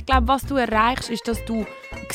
[0.00, 1.66] Ich glaube, was du erreichst, ist, dass du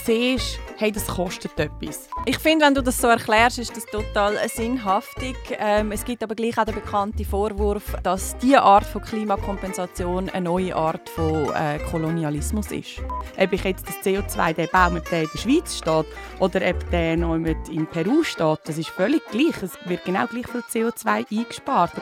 [0.04, 2.10] siehst, hey, das kostet etwas.
[2.26, 5.36] Ich finde, wenn du das so erklärst, ist das total sinnhaftig.
[5.60, 10.46] Ähm, es gibt aber gleich auch den bekannten Vorwurf, dass diese Art von Klimakompensation eine
[10.46, 13.04] neue Art von äh, Kolonialismus ist.
[13.38, 16.08] Ob ich jetzt das CO2, der Baum, der in der Schweiz steht,
[16.40, 19.62] oder ob der noch in Peru steht, das ist völlig gleich.
[19.62, 21.94] Es wird genau gleich viel CO2 eingespart.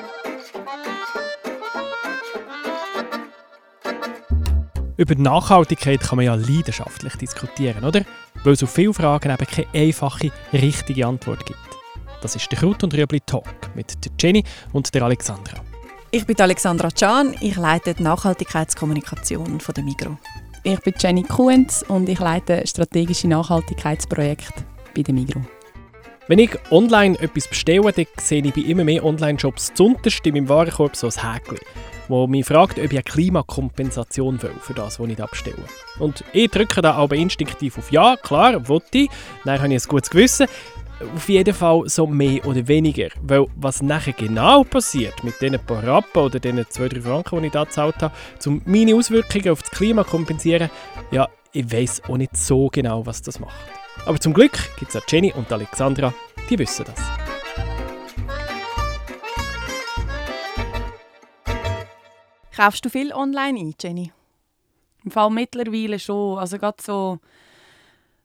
[4.95, 8.05] Über Nachhaltigkeit kann man ja leidenschaftlich diskutieren, oder?
[8.43, 11.59] Weil es auf viele Fragen eben keine einfache, richtige Antwort gibt.
[12.21, 15.61] Das ist der Kraut und Rüebli Talk mit der Jenny und der Alexandra.
[16.11, 20.19] Ich bin Alexandra Can, ich leite die Nachhaltigkeitskommunikation von der Migro.
[20.61, 24.63] Ich bin Jenny Kuhns und ich leite strategische Nachhaltigkeitsprojekte
[24.95, 25.41] bei der Migro.
[26.27, 30.49] Wenn ich online etwas bestelle, dann sehe ich bei immer mehr Online-Shops zuunterst in meinem
[30.49, 31.57] Warenkorb so ein Häkchen
[32.07, 35.55] wo mich fragt, ob ich eine Klimakompensation will für das, was ich da bestelle.
[35.99, 39.09] Und ich drücke da aber instinktiv auf Ja, klar, wollte ich.
[39.45, 40.47] Dann habe ich ein gutes Gewissen.
[41.15, 43.09] Auf jeden Fall so mehr oder weniger.
[43.21, 47.51] Weil was nachher genau passiert mit diesen paar Rappen oder diesen 2-3 Franken, die ich
[47.51, 48.13] da gezahlt habe,
[48.45, 50.69] um meine Auswirkungen auf das Klima zu kompensieren,
[51.11, 53.55] ja, ich weiß auch nicht so genau, was das macht.
[54.05, 56.13] Aber zum Glück gibt es auch Jenny und Alexandra,
[56.49, 57.32] die wissen das.
[62.55, 64.11] Kaufst du viel online ein, Jenny?
[65.03, 66.37] Im Fall mittlerweile schon.
[66.37, 67.19] Also gerade so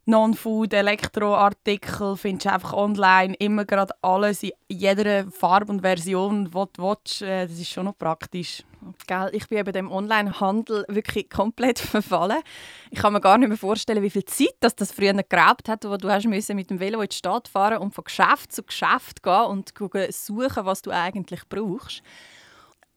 [0.04, 6.50] Non-Food, Elektroartikel findest du einfach online immer gerade alles in jeder Farbe und Version, die
[6.50, 7.22] du willst.
[7.22, 8.64] Äh, das ist schon noch praktisch.
[9.06, 12.42] Gell, ich bin eben dem Online-Handel wirklich komplett verfallen.
[12.90, 15.84] Ich kann mir gar nicht mehr vorstellen, wie viel Zeit das, das früher geraubt hat,
[15.84, 18.62] wo du hast müssen mit dem Velo in die Stadt fahren und von Geschäft zu
[18.62, 19.72] Geschäft gehen und
[20.10, 22.02] suchen, was du eigentlich brauchst.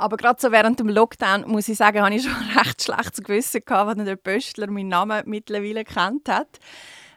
[0.02, 3.62] Aber gerade so während dem Lockdown, muss ich sagen, habe ich schon recht schlechtes Gewissen
[3.64, 6.58] gehabt, wenn der Pöstler meinen Namen mittlerweile kennt hat.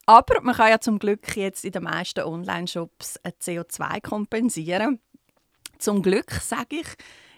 [0.04, 5.00] Aber man kann ja zum Glück jetzt in den meisten Online-Shops CO2 kompensieren.
[5.78, 6.86] Zum Glück, sage ich.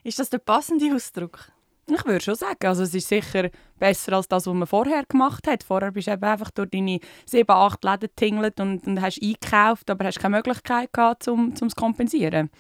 [0.03, 1.53] Ist das der passende Ausdruck?
[1.87, 5.47] Ich würde schon sagen, also es ist sicher besser als das, was man vorher gemacht
[5.47, 5.62] hat.
[5.62, 9.89] Vorher bist du eben einfach durch deine sieben, acht Läden getingelt und, und hast eingekauft,
[9.91, 12.51] aber hast keine Möglichkeit gehabt, um es zu kompensieren.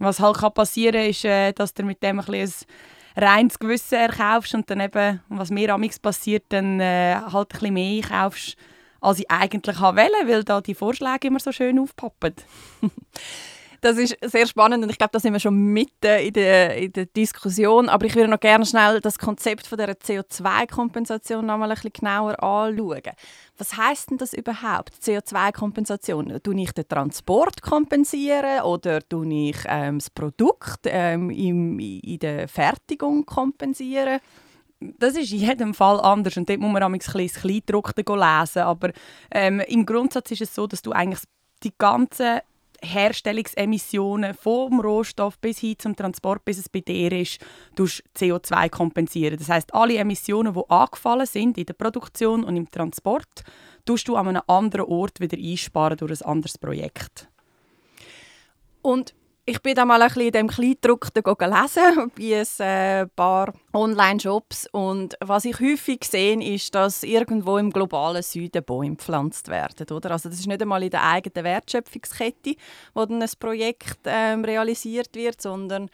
[0.00, 2.50] Was halt kann passieren ist, äh, dass du mit dem ein, ein
[3.16, 8.02] reines Gewissen erkaufst und dann eben, was mir amigs passiert, dann äh, halt ein mehr
[8.02, 8.56] kaufst,
[9.00, 12.34] als ich eigentlich wollte, weil da die Vorschläge immer so schön aufpoppen.
[13.80, 16.92] Das ist sehr spannend und ich glaube, da sind wir schon mitten in der, in
[16.92, 17.88] der Diskussion.
[17.88, 21.92] Aber ich würde noch gerne schnell das Konzept von der CO2-Kompensation noch mal ein bisschen
[21.92, 23.00] genauer anschauen.
[23.56, 26.40] Was heißt denn das überhaupt, CO2-Kompensation?
[26.42, 32.48] Tue ich den Transport kompensieren oder tue ich ähm, das Produkt ähm, im, in der
[32.48, 34.20] Fertigung kompensieren?
[34.98, 38.62] Das ist in jedem Fall anders und dort muss man ein bisschen das lesen.
[38.62, 38.90] Aber
[39.30, 41.20] ähm, im Grundsatz ist es so, dass du eigentlich
[41.62, 42.42] die ganze
[42.82, 47.38] Herstellungsemissionen vom Rohstoff bis hin zum Transport, bis es bei dir ist,
[47.76, 49.38] durch CO2 kompensieren.
[49.38, 53.44] Das heißt, alle Emissionen, die angefallen sind in der Produktion und im Transport,
[53.84, 57.28] tust du an einem anderen Ort wieder einsparen durch ein anderes Projekt.
[58.82, 59.14] Und
[59.46, 64.68] ich bin da mal ein bisschen in dem Kleindruck gelesen bei ein äh, paar Online-Shops
[64.72, 70.12] und was ich häufig sehe, ist, dass irgendwo im globalen Süden Bäume gepflanzt werden, oder?
[70.12, 72.54] Also das ist nicht einmal in der eigenen Wertschöpfungskette,
[72.94, 75.90] wo dann ein Projekt ähm, realisiert wird, sondern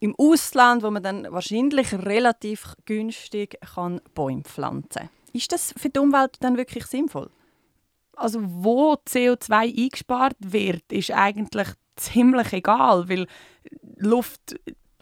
[0.00, 5.10] im Ausland, wo man dann wahrscheinlich relativ günstig kann Bäume pflanzen kann.
[5.32, 7.30] Ist das für die Umwelt dann wirklich sinnvoll?
[8.16, 13.26] Also wo CO2 eingespart wird, ist eigentlich ziemlich egal, weil
[13.96, 14.56] Luft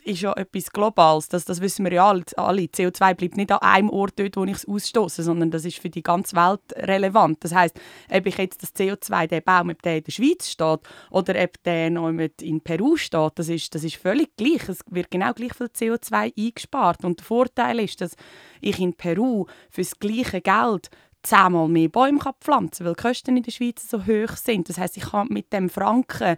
[0.06, 1.28] ist ja etwas Globales.
[1.28, 2.22] Das, das wissen wir ja alle.
[2.62, 5.90] CO2 bleibt nicht an einem Ort dort, wo ich es ausstoße, sondern das ist für
[5.90, 7.42] die ganze Welt relevant.
[7.42, 7.78] Das heißt,
[8.10, 10.80] ob ich jetzt das CO2, der Baum, ob der in der Schweiz steht
[11.10, 14.68] oder ob der noch in Peru steht, das ist, das ist völlig gleich.
[14.68, 17.04] Es wird genau gleich viel CO2 eingespart.
[17.04, 18.14] Und der Vorteil ist, dass
[18.60, 20.88] ich in Peru für das gleiche Geld
[21.22, 24.68] zehnmal mehr Bäume pflanzen kann, weil die Kosten in der Schweiz so hoch sind.
[24.68, 26.36] Das heißt, ich kann mit dem Franken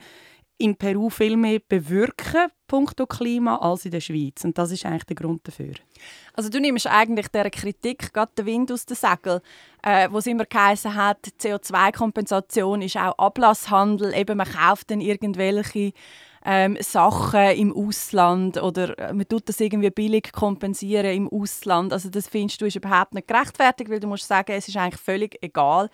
[0.59, 4.45] in Peru viel mehr bewirken, punkto Klima, als in der Schweiz.
[4.45, 5.75] Und das ist eigentlich der Grund dafür.
[6.35, 9.41] Also du nimmst eigentlich der Kritik gerade den Wind aus den Segeln,
[9.83, 15.93] äh, wo es immer geheißen hat, CO2-Kompensation ist auch Ablasshandel, eben man kauft dann irgendwelche
[16.45, 21.93] ähm, Sachen im Ausland oder äh, man tut das irgendwie billig kompensieren im Ausland.
[21.93, 25.01] Also das findest du ist überhaupt nicht gerechtfertigt, weil du musst sagen, es ist eigentlich
[25.01, 25.91] völlig egal,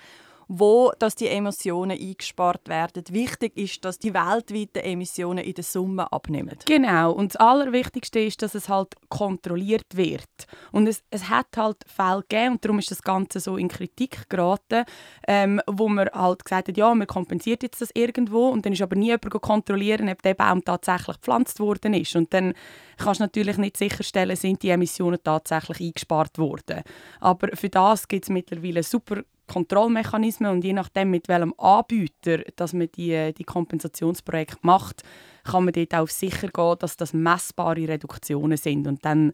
[0.48, 3.04] wo dass die Emissionen eingespart werden.
[3.10, 6.56] Wichtig ist, dass die weltweiten Emissionen in der Summe abnehmen.
[6.66, 7.12] Genau.
[7.12, 10.24] Und das Allerwichtigste ist, dass es halt kontrolliert wird.
[10.72, 14.28] Und es, es hat halt Fälle gegeben, und darum ist das Ganze so in Kritik
[14.28, 14.84] geraten,
[15.26, 18.82] ähm, wo man halt gesagt hat, ja, man kompensiert jetzt das irgendwo und dann ist
[18.82, 22.16] aber nie jemand kontrollieren, ob der Baum tatsächlich gepflanzt worden ist.
[22.16, 22.54] Und dann
[22.96, 26.82] kannst du natürlich nicht sicherstellen, sind die Emissionen tatsächlich eingespart worden.
[27.20, 32.72] Aber für das gibt es mittlerweile super Kontrollmechanismen und je nachdem, mit welchem Anbieter dass
[32.72, 35.02] man die, die Kompensationsprojekte macht,
[35.44, 39.32] kann man dort auch sicher gehen, dass das messbare Reduktionen sind und dann,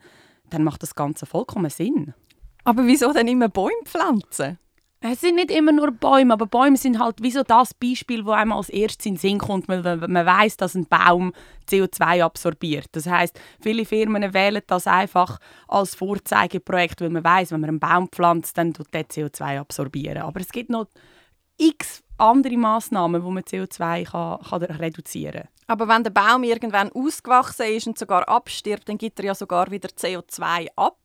[0.50, 2.14] dann macht das Ganze vollkommen Sinn.
[2.64, 4.58] Aber wieso denn immer Bäume pflanzen?
[5.02, 8.32] Es sind nicht immer nur Bäume, aber Bäume sind halt wie so das Beispiel, wo
[8.32, 11.32] einem als erstes in den Sinn kommt, weil man weiß, dass ein Baum
[11.70, 12.88] CO2 absorbiert.
[12.92, 15.38] Das heißt, viele Firmen wählen das einfach
[15.68, 20.18] als Vorzeigeprojekt, weil man weiß, wenn man einen Baum pflanzt, dann tut der CO2 absorbieren.
[20.18, 20.86] Aber es gibt noch
[21.56, 25.48] x andere Maßnahmen, wo man CO2 kann, kann reduzieren kann.
[25.66, 29.70] Aber wenn der Baum irgendwann ausgewachsen ist und sogar abstirbt, dann gibt er ja sogar
[29.70, 30.98] wieder CO2 ab.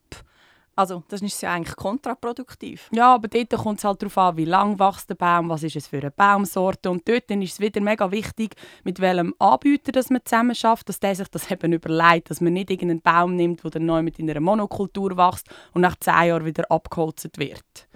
[0.76, 2.90] Also das ist ja eigentlich kontraproduktiv.
[2.92, 5.76] Ja, aber dort kommt es halt darauf an, wie lang wächst der Baum, was ist
[5.78, 10.10] es für eine Baumsorte und dort ist es wieder mega wichtig, mit welchem Anbieter das
[10.10, 13.64] man zusammen schafft, dass der sich das eben überlegt, dass man nicht irgendeinen Baum nimmt,
[13.64, 17.88] der dann neu mit in einer Monokultur wächst und nach zehn Jahren wieder abgeholzt wird.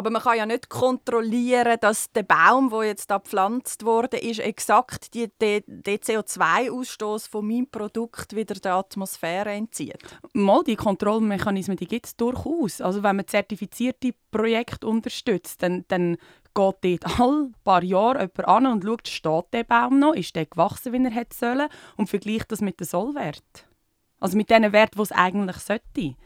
[0.00, 4.40] Aber man kann ja nicht kontrollieren, dass der Baum, der jetzt da gepflanzt wurde, ist,
[4.40, 5.30] exakt den
[5.84, 9.98] CO2-Ausstoß von meinem Produkt wieder der Atmosphäre entzieht.
[10.32, 12.80] Mal, die Kontrollmechanismen die gibt es durchaus.
[12.80, 16.16] Also wenn man zertifizierte Projekte unterstützt, dann, dann
[16.54, 20.46] geht dort alle paar Jahre jemand an und schaut, steht der Baum noch, ist der
[20.46, 21.68] gewachsen, wie er hätte sollen
[21.98, 23.66] und vergleicht das mit dem Sollwert.
[24.18, 26.16] Also mit den Wert, die es eigentlich sollte.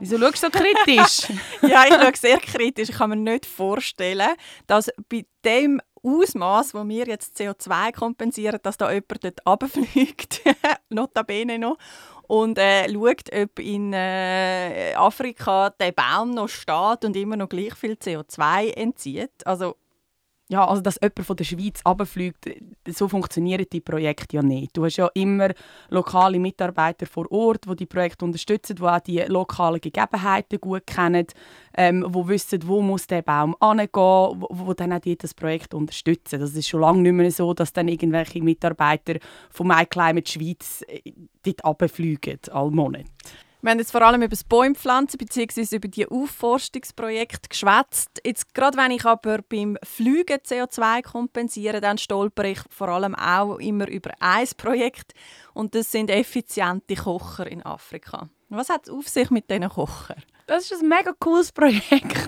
[0.00, 1.28] Wieso schaust du so kritisch?
[1.62, 2.88] ja, ich schaue sehr kritisch.
[2.88, 4.34] Ich kann mir nicht vorstellen,
[4.66, 10.42] dass bei dem Ausmaß, wo wir jetzt CO2 kompensieren, dass da jemand dort runterfliegt,
[10.90, 11.78] notabene noch,
[12.26, 17.74] und äh, schaut, ob in äh, Afrika der Baum noch steht und immer noch gleich
[17.74, 19.46] viel CO2 entzieht.
[19.46, 19.76] Also
[20.48, 22.50] ja, also dass jemand von der Schweiz runterfliegt,
[22.88, 24.76] so funktionieren die Projekte ja nicht.
[24.76, 25.50] Du hast ja immer
[25.88, 31.26] lokale Mitarbeiter vor Ort, die die Projekte unterstützen, die auch die lokalen Gegebenheiten gut kennen,
[31.76, 35.72] ähm, die wissen, wo muss der Baum angehen, wo, wo dann auch die das Projekt
[35.72, 36.40] unterstützen.
[36.40, 39.14] Das ist schon lange nicht mehr so, dass dann irgendwelche Mitarbeiter
[39.50, 41.12] von MyClimate Schweiz äh,
[41.42, 43.04] dort runterfliegen, alle Monate.
[43.64, 45.76] Wir haben jetzt vor allem über das Bäumpflanzen bzw.
[45.76, 48.20] über die Aufforstungsprojekte geschwätzt.
[48.22, 53.56] Jetzt, gerade wenn ich aber beim Fliegen CO2 kompensiere, dann stolper ich vor allem auch
[53.56, 55.14] immer über ein Projekt
[55.54, 58.28] und das sind effiziente Kocher in Afrika.
[58.50, 60.22] Was hat es auf sich mit diesen Kochern?
[60.46, 62.23] Das ist ein mega cooles Projekt.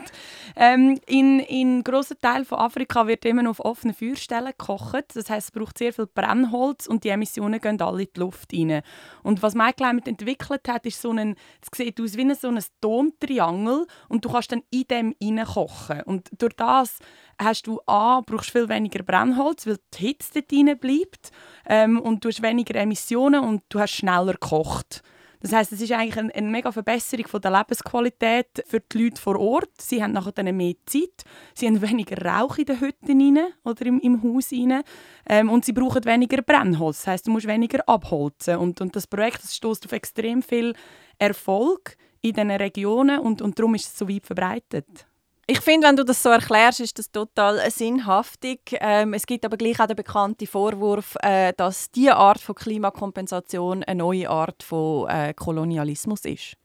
[0.58, 5.14] Ähm, in, in grossen Teilen von Afrika wird immer noch auf offenen Feuerstellen gekocht.
[5.14, 8.54] Das heißt, es braucht sehr viel Brennholz und die Emissionen gehen alle in die Luft
[8.54, 8.80] rein.
[9.22, 13.86] Und was MyClimate entwickelt hat, ist so ein, es sieht aus wie so ein Tontriangel
[14.08, 16.00] und du kannst dann in dem rein kochen.
[16.02, 17.00] Und durch das
[17.38, 21.32] hast du A, brauchst viel weniger Brennholz, weil die Hitze dort bleibt
[21.66, 25.02] ähm, und du hast weniger Emissionen und du hast schneller gekocht.
[25.40, 29.20] Das heißt, es ist eigentlich eine, eine mega Verbesserung von der Lebensqualität für die Leute
[29.20, 29.80] vor Ort.
[29.80, 31.24] Sie haben nachher dann mehr Zeit,
[31.54, 34.82] sie haben weniger Rauch in den Hütten rein, oder im, im Haus rein,
[35.28, 36.98] ähm, und sie brauchen weniger Brennholz.
[36.98, 38.56] Das heißt, du musst weniger abholzen.
[38.56, 40.74] Und, und das Projekt stößt auf extrem viel
[41.18, 45.06] Erfolg in diesen Regionen und, und darum ist es so weit verbreitet.
[45.48, 48.76] Ich finde, wenn du das so erklärst, ist das total sinnhaftig.
[48.80, 53.84] Ähm, es gibt aber gleich auch den bekannten Vorwurf, äh, dass diese Art von Klimakompensation
[53.84, 56.56] eine neue Art von äh, Kolonialismus ist.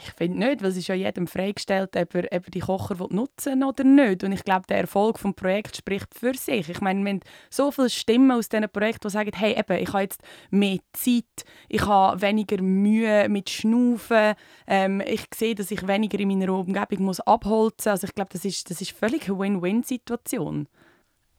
[0.00, 2.94] Ich finde nicht, weil es ist ja jedem freigestellt, ob er, ob er die Kocher
[3.10, 4.22] nutzen will oder nicht.
[4.22, 6.68] Und ich glaube, der Erfolg des Projekts spricht für sich.
[6.68, 9.88] Ich meine, wir haben so viele Stimmen aus diesen Projekten, die sagen, hey, eben, ich
[9.88, 11.24] habe jetzt mehr Zeit,
[11.68, 14.34] ich habe weniger Mühe mit Schnaufen,
[14.68, 17.86] ähm, ich sehe, dass ich weniger in meiner Umgebung muss abholzen muss.
[17.86, 20.68] Also ich glaube, das ist, das ist völlig eine Win-Win-Situation.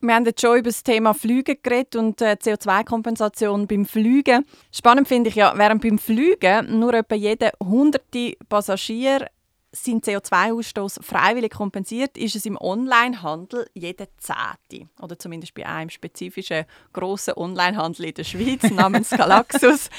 [0.02, 4.46] Wir haben jetzt schon über das Thema Flügen geredet und äh, CO2-Kompensation beim Fliegen.
[4.72, 9.26] Spannend finde ich ja, während beim Fliegen nur etwa jeder hunderte Passagier
[9.72, 14.88] sein CO2-Ausstoß freiwillig kompensiert, ist es im Onlinehandel jeder Zehnte.
[15.00, 16.64] Oder zumindest bei einem spezifischen
[16.94, 19.90] grossen Onlinehandel in der Schweiz namens Galaxus.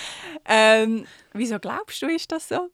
[0.45, 2.69] ähm, wieso glaubst du, ist das so?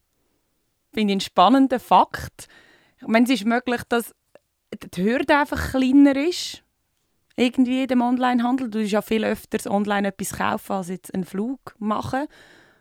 [0.93, 2.48] Finde ich einen spannenden Fakt.
[3.01, 4.15] Ich meine, es ist möglich, dass
[4.74, 6.63] die Hürde einfach kleiner ist
[7.38, 8.70] irgendwie in dem Onlinehandel.
[8.70, 12.27] Du ja viel öfter online etwas kaufen als jetzt einen Flug machen.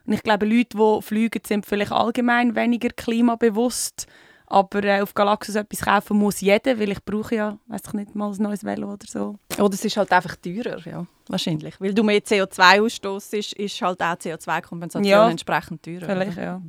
[0.07, 4.07] Und ich glaube, Leute, die fliegen, sind vielleicht allgemein weniger klimabewusst
[4.47, 8.15] Aber äh, auf Galaxus etwas kaufen muss jeder, weil ich brauche ja, weiß ich nicht,
[8.15, 9.37] mal ein neues Velo oder so.
[9.59, 11.81] Oder es ist halt einfach teurer, ja, wahrscheinlich.
[11.81, 16.07] Weil du mehr CO2 ausstoßt, ist, ist halt auch CO2-Kompensation ja, entsprechend teurer.
[16.07, 16.63] Vielleicht, ja.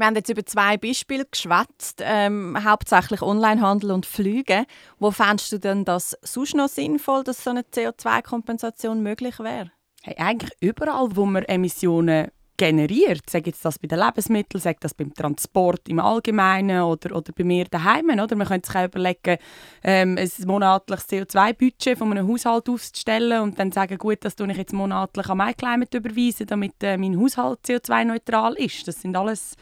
[0.00, 4.64] Wir haben jetzt über zwei Beispiele geschwätzt, ähm, hauptsächlich Onlinehandel und Flüge.
[4.98, 9.70] Wo fändest du denn das sonst noch sinnvoll, dass so eine CO2-Kompensation möglich wäre?
[10.00, 14.94] Hey, eigentlich überall, wo man Emissionen generiert, sei jetzt das bei den Lebensmitteln, sei das
[14.94, 18.36] beim Transport im Allgemeinen oder, oder bei mir daheim, oder?
[18.36, 19.36] Man könnte sich auch überlegen,
[19.84, 24.56] ähm, ein monatliches CO2-Budget von einem Haushalt aufzustellen und dann sagen, gut, das tue ich
[24.56, 28.88] jetzt monatlich an MyClimate überweisen, damit äh, mein Haushalt CO2-neutral ist.
[28.88, 29.56] Das sind alles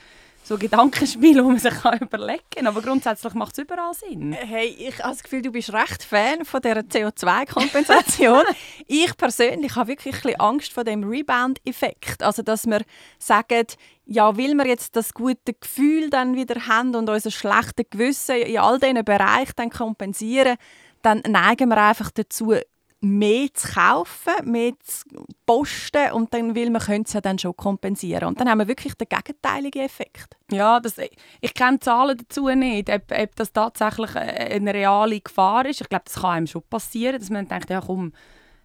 [0.49, 2.67] so Gedankenspiele, die man sich kann überlegen kann.
[2.67, 4.33] Aber grundsätzlich macht es überall Sinn.
[4.33, 8.43] Hey, ich habe das Gefühl, du bist recht Fan von dieser CO2-Kompensation.
[8.87, 12.23] ich persönlich habe wirklich ein bisschen Angst vor dem Rebound-Effekt.
[12.23, 12.81] Also, dass wir
[13.19, 13.67] sagen,
[14.07, 18.59] ja, will wir jetzt das gute Gefühl dann wieder haben und unser schlechtes Gewissen in
[18.59, 20.57] all diesen Bereichen dann kompensieren,
[21.02, 22.55] dann neigen wir einfach dazu,
[23.00, 25.05] mehr zu kaufen, mehr zu
[25.47, 28.25] posten und dann will man es ja dann schon kompensieren.
[28.25, 30.37] Und dann haben wir wirklich den gegenteiligen Effekt.
[30.50, 30.97] Ja, das,
[31.40, 35.81] ich kenne Zahlen dazu nicht, ob, ob das tatsächlich eine reale Gefahr ist.
[35.81, 38.12] Ich glaube, das kann einem schon passieren, dass man denkt, ja komm,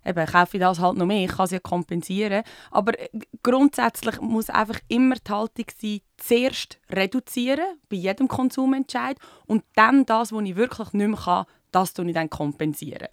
[0.04, 2.44] eben, kaufe ich das halt noch mehr, ich kann es ja kompensieren.
[2.72, 3.10] Aber äh,
[3.44, 10.32] grundsätzlich muss einfach immer die Haltung sein, zuerst reduzieren, bei jedem Konsumentscheid, und dann das,
[10.32, 13.10] was ich wirklich nicht mehr kann, das ich dann kompensieren.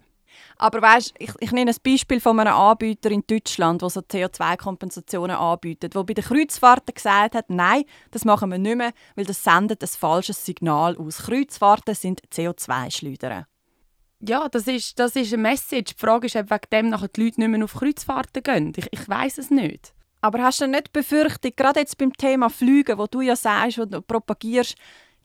[0.57, 5.35] Aber weißt, ich, ich nenne ein Beispiel von einem Anbieter in Deutschland, der so CO2-Kompensationen
[5.35, 9.43] anbietet, der bei den Kreuzfahrten gesagt hat, nein, das machen wir nicht mehr, weil das
[9.43, 11.23] sendet ein falsches Signal aus.
[11.23, 13.45] Kreuzfahrten sind CO2-Schleudern.
[14.19, 15.95] Ja, das ist, das ist eine Message.
[15.95, 18.73] Die Frage ist, ob wegen dem nachher die Leute nicht mehr auf Kreuzfahrten gehen.
[18.75, 19.93] Ich, ich weiß es nicht.
[20.21, 23.85] Aber hast du nicht befürchtet, gerade jetzt beim Thema Flügen, wo du ja sagst, wo
[23.85, 24.75] du propagierst,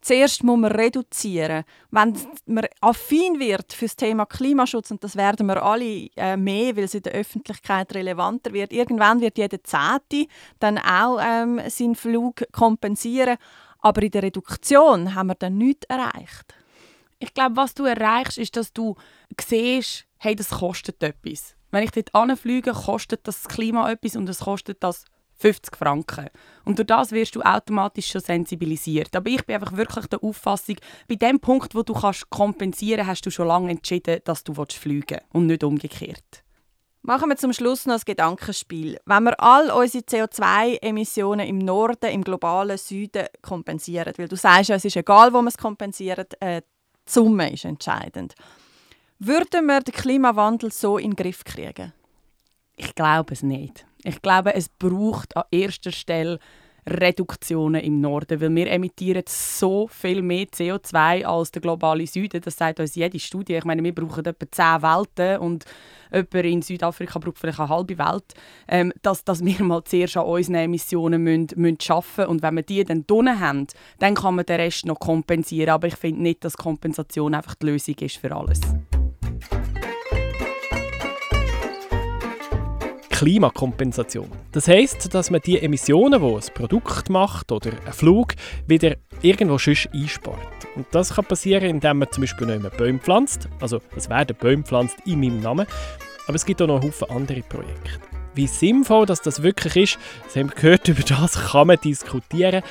[0.07, 1.65] Zuerst muss man reduzieren.
[1.91, 6.77] Wenn man affin wird für das Thema Klimaschutz, und das werden wir alle äh, mehr,
[6.77, 10.29] weil es in der Öffentlichkeit relevanter wird, irgendwann wird jeder Zehnte
[10.61, 13.37] dann auch ähm, seinen Flug kompensieren.
[13.81, 16.55] Aber in der Reduktion haben wir dann nichts erreicht.
[17.19, 18.95] Ich glaube, was du erreichst, ist, dass du
[19.41, 21.57] siehst, hey, das kostet etwas.
[21.73, 25.05] Wenn ich dort anfliege, kostet das Klima etwas und es kostet das
[25.39, 26.29] 50 Franken.
[26.65, 29.15] Und durch das wirst du automatisch schon sensibilisiert.
[29.15, 30.77] Aber ich bin einfach wirklich der Auffassung,
[31.09, 35.07] bei dem Punkt, wo du kannst kompensieren hast du schon lange entschieden, dass du fliegen
[35.09, 36.43] willst und nicht umgekehrt.
[37.03, 38.99] Machen wir zum Schluss noch ein Gedankenspiel.
[39.07, 44.75] Wenn wir all unsere CO2-Emissionen im Norden, im globalen Süden kompensieren, weil du sagst ja,
[44.75, 48.35] es ist egal, wo man es kompensiert, äh, die Summe ist entscheidend.
[49.21, 51.93] Würden wir den Klimawandel so in den Griff kriegen?
[52.75, 53.86] Ich glaube es nicht.
[54.03, 56.39] Ich glaube, es braucht an erster Stelle
[56.89, 62.41] Reduktionen im Norden, weil wir emittieren so viel mehr CO2 als der globale Süden.
[62.41, 63.57] Das sagt uns jede Studie.
[63.57, 65.65] Ich meine, wir brauchen etwa zehn Welten und
[66.13, 68.35] jemand in Südafrika braucht vielleicht eine halbe Welt.
[68.69, 72.63] Ähm, dass, dass wir mal zuerst an unseren Emissionen müssen, müssen schaffen und wenn wir
[72.63, 73.67] die dann drinnen haben,
[73.99, 75.71] dann kann man den Rest noch kompensieren.
[75.71, 78.61] Aber ich finde nicht, dass Kompensation einfach die Lösung ist für alles.
[83.17, 84.29] Klimakompensation.
[84.53, 88.35] Das heißt, dass man die Emissionen, die ein Produkt macht oder ein Flug,
[88.67, 90.37] wieder irgendwo sonst einspart.
[90.75, 93.49] Und das kann passieren, indem man zum Beispiel noch Bäume pflanzt.
[93.59, 95.67] Also es werden Bäume pflanzt in meinem Namen.
[96.27, 97.91] Aber es gibt auch noch Haufen andere Projekte.
[98.35, 102.63] Wie sinnvoll dass das wirklich ist, das haben wir gehört, über das kann man diskutieren.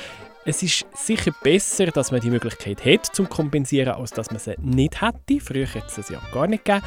[0.44, 4.54] Es ist sicher besser, dass man die Möglichkeit hat, zum kompensieren, als dass man sie
[4.60, 5.40] nicht hätte.
[5.44, 6.86] Früher hätte es ja gar nicht gegeben.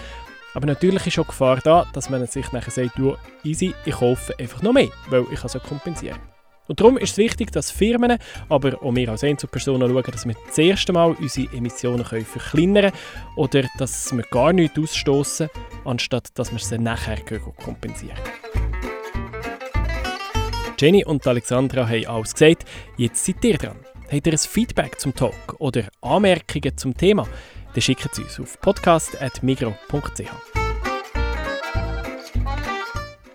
[0.54, 4.34] Aber natürlich ist auch Gefahr da, dass man sich nachher sagt, du, easy, ich kaufe
[4.40, 6.30] einfach noch mehr, weil ich es kompensieren kann.
[6.70, 10.36] Und darum ist es wichtig, dass Firmen, aber auch wir als Einzelpersonen schauen, dass wir
[10.46, 15.50] das erste Mal unsere Emissionen können verkleinern können oder dass wir gar nichts ausstoßen,
[15.86, 17.18] anstatt dass wir sie nachher
[17.64, 18.18] kompensieren
[20.80, 22.66] Jenny und Alexandra haben alles gesagt,
[22.98, 23.78] jetzt seid ihr dran.
[24.12, 27.28] Habt ihr ein Feedback zum Talk oder Anmerkungen zum Thema?
[27.74, 30.32] Dann schickt sie uns auf podcast.migro.ch.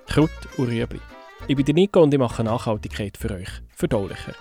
[0.07, 1.01] Kraut und Rüebli.
[1.47, 4.35] Ich bin Nico und ich mache Nachhaltigkeit für euch verdaulicher.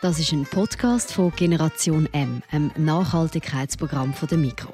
[0.00, 4.72] Das ist ein Podcast von Generation M, einem Nachhaltigkeitsprogramm von der Migro.